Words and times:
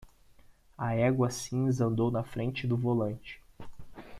A 0.79 0.95
égua 0.95 1.29
cinza 1.29 1.85
andou 1.85 2.09
na 2.09 2.23
frente 2.23 2.65
do 2.65 2.75
volante. 2.75 3.39